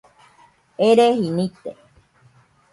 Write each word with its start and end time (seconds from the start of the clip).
Ereji 0.87 1.29
nite 1.35 1.69